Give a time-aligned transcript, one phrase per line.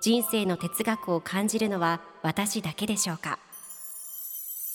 [0.00, 3.38] 人生の哲学を感じるのは私だけでしょうか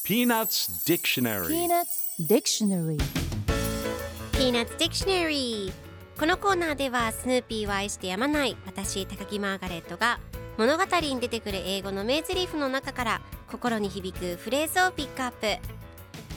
[0.06, 1.48] ？Peanuts Dictionary.
[1.48, 2.98] Peanuts Dictionary.
[4.38, 10.20] Peanuts Dictionary このコーナーではスヌーピーを愛してやまない私高木マーガレットが
[10.58, 15.76] 物語に出てくる英語の名台詞の中から心に響くフレーズをピックアップ。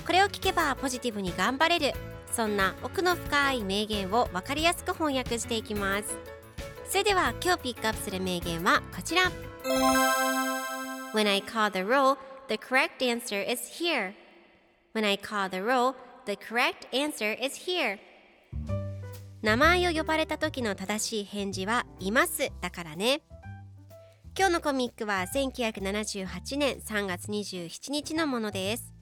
[0.06, 1.92] これを聞けばポジティブに頑張れる
[2.32, 6.16] そんな奥の深い名言を分かりやすく翻訳していきます
[6.88, 9.30] それでは今日ピックアップする名言はこちら。
[11.12, 12.16] When I call the roll,
[12.48, 14.14] the correct answer is here.
[14.95, 17.98] When I call the roll, the correct answer is here.
[19.42, 23.20] 名前を呼ばれた時の正しい返事はいますだからね。
[24.36, 28.95] 今日のコミックは1978年3月27日のものです。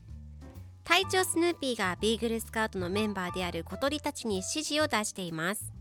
[0.83, 5.76] 隊長スヌーピーがビーグルスカウトのメンバーである小鳥たちに指示を出しています。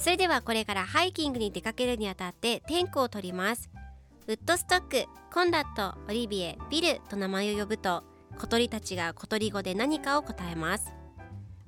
[0.00, 3.68] それではこれからハイキングに出かけるにあたって天候を取ります。
[4.28, 8.02] ウッドストック、コンラット、オリビエ、ビルと名前を呼ぶと
[8.38, 10.90] 小鳥たちが小鳥語で何かを答えます。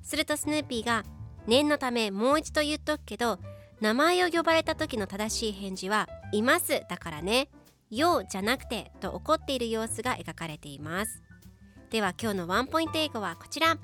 [0.01, 1.03] するとスヌーピーが
[1.45, 3.37] 念のためもう一度言っとくけど
[3.81, 7.49] 名前を呼ばれた時の正しい返事はいますだからね
[7.91, 11.21] ようじゃなくてと怒っている様子が描かれています。
[11.91, 13.77] では今日のワンポイント英語はこちら。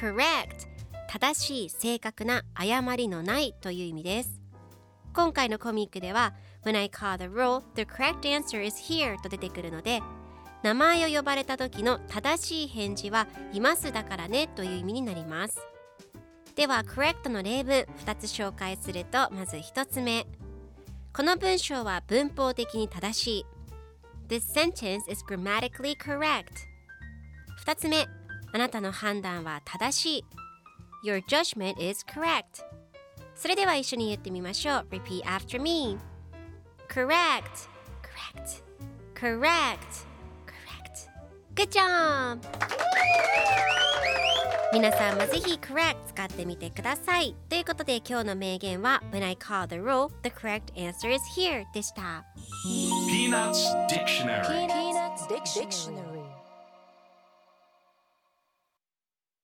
[0.00, 0.75] Correct.
[1.18, 4.42] 正しい正確な誤りのないという意味です。
[5.14, 10.02] 今回のコミックでは When I call the roll, the correct answer is here と出てくるので
[10.62, 15.58] 名前を呼ばれた時の正しい返事はいますだからねという意味になります。
[16.54, 20.26] では correct の例文2つ紹介するとまず1つ目。
[21.14, 23.46] この文章は文法的に正しい。
[24.28, 26.44] This sentence is grammatically correct
[27.64, 28.06] 2つ目。
[28.52, 30.45] あなたの判断は正しい。
[31.06, 32.64] Your judgment is correct
[33.36, 35.96] それでは一緒に言ってみましょう Repeat after me
[36.88, 37.68] Correct
[38.02, 38.64] Correct
[39.14, 39.78] Correct
[40.48, 41.08] Correct
[41.54, 42.40] Good job!
[44.72, 52.24] 皆さんもぜひ correct 使ってみてくださいということで今日の名言は When I call the roll, the correct answer is here でした
[53.08, 56.05] Peanuts Dictionary Peanuts Dictionary